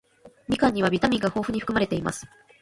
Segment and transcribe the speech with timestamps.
[0.49, 2.25] みかんにはビタミンが豊富に含まれています。